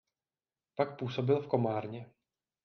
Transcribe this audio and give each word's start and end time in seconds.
Pak 0.75 0.97
působil 0.99 1.41
v 1.41 1.47
Komárně. 1.47 2.09